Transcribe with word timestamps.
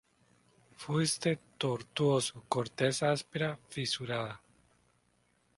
Fuste 0.83 1.33
tortuoso; 1.59 2.43
corteza 2.49 3.05
áspera, 3.11 3.49
fisurada. 3.69 4.41